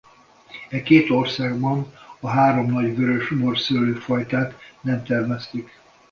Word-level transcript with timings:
E 0.69 0.81
két 0.81 1.09
országban 1.09 1.93
a 2.19 2.27
három 2.27 2.69
nagy 2.71 2.95
vörösborszőlő-fajtát 2.95 4.59
nem 4.81 5.03
termesztik. 5.03 5.79